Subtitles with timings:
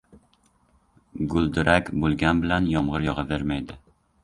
[1.33, 3.81] •Guldurak bo‘lgan bilan yomg‘ir yog‘avermaydi.